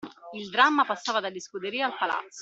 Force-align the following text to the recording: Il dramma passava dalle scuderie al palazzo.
Il 0.33 0.49
dramma 0.49 0.83
passava 0.83 1.19
dalle 1.19 1.39
scuderie 1.39 1.83
al 1.83 1.95
palazzo. 1.95 2.39